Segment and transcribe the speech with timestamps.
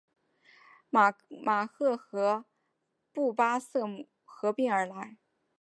[1.43, 2.45] 卡赫和
[3.13, 5.17] 布拉瑟姆合并而来。